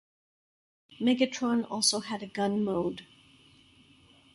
[0.99, 3.05] Megatron also had a gun mode.